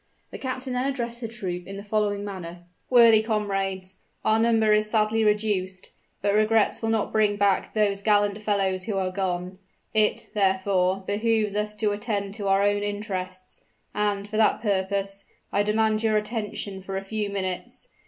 The 0.31 0.39
captain 0.39 0.73
then 0.73 0.87
addressed 0.87 1.21
the 1.21 1.27
troop 1.27 1.67
in 1.67 1.77
the 1.77 1.83
following 1.83 2.25
manner: 2.25 2.63
"Worthy 2.89 3.21
comrades, 3.21 3.97
our 4.25 4.39
number 4.39 4.73
is 4.73 4.89
sadly 4.89 5.23
reduced; 5.23 5.91
but 6.23 6.33
regrets 6.33 6.81
will 6.81 6.89
not 6.89 7.11
bring 7.11 7.35
back 7.35 7.75
those 7.75 8.01
gallant 8.01 8.41
fellows 8.41 8.85
who 8.85 8.97
are 8.97 9.11
gone. 9.11 9.59
It, 9.93 10.29
therefore, 10.33 11.03
behooves 11.05 11.55
us 11.55 11.75
to 11.75 11.91
attend 11.91 12.33
to 12.33 12.47
our 12.47 12.63
own 12.63 12.81
interests; 12.81 13.61
and, 13.93 14.27
for 14.27 14.37
that 14.37 14.59
purpose, 14.63 15.27
I 15.53 15.61
demand 15.61 16.01
your 16.01 16.17
attention 16.17 16.81
for 16.81 16.97
a 16.97 17.03
few 17.03 17.29
minutes. 17.29 17.87